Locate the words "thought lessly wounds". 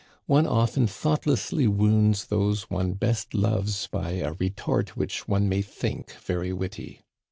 0.87-2.25